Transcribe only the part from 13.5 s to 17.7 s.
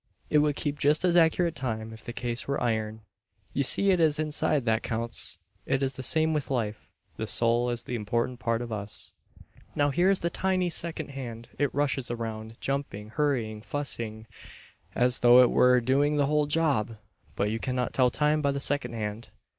fussy, as though it were doing the whole job. But you